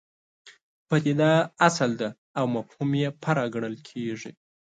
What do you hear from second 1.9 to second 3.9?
ده او مفهوم یې فرع ګڼل